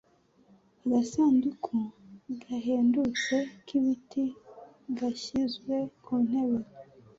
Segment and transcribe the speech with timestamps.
[0.85, 1.75] Agasanduku
[2.41, 4.23] gahendutse k'ibiti
[4.97, 6.59] gashyizwe ku ntebe.